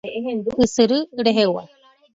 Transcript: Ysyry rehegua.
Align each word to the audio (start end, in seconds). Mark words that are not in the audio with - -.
Ysyry 0.65 0.99
rehegua. 1.25 1.63